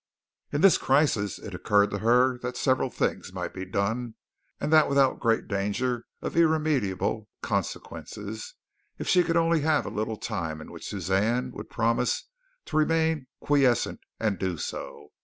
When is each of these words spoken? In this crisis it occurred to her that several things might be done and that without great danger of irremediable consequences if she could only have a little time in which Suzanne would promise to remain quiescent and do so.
In 0.51 0.61
this 0.61 0.79
crisis 0.79 1.37
it 1.37 1.53
occurred 1.53 1.91
to 1.91 1.99
her 1.99 2.39
that 2.39 2.57
several 2.57 2.89
things 2.89 3.31
might 3.31 3.53
be 3.53 3.65
done 3.65 4.15
and 4.59 4.73
that 4.73 4.89
without 4.89 5.19
great 5.19 5.47
danger 5.47 6.05
of 6.23 6.35
irremediable 6.35 7.29
consequences 7.43 8.55
if 8.97 9.07
she 9.07 9.21
could 9.23 9.37
only 9.37 9.59
have 9.59 9.85
a 9.85 9.89
little 9.89 10.17
time 10.17 10.59
in 10.59 10.71
which 10.71 10.87
Suzanne 10.89 11.51
would 11.51 11.69
promise 11.69 12.27
to 12.65 12.77
remain 12.77 13.27
quiescent 13.41 13.99
and 14.19 14.39
do 14.39 14.57
so. 14.57 15.09